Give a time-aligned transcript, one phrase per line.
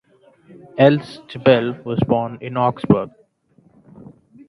[0.79, 3.11] Else Gebel was born in Augsburg.